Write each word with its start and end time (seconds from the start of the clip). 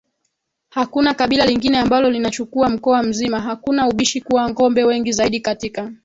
hakuna 0.69 1.13
kabila 1.13 1.45
lingine 1.45 1.77
ambalo 1.79 2.09
linachukua 2.11 2.69
mkoa 2.69 3.03
mzima 3.03 3.39
hakuna 3.41 3.87
ubishi 3.89 4.21
kuwa 4.21 4.49
ngombe 4.49 4.83
wengi 4.83 5.11
zaidi 5.11 5.39
katika 5.39 5.91